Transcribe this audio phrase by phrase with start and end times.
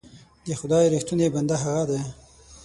[0.45, 2.01] د خدای رښتونی بنده هغه دی.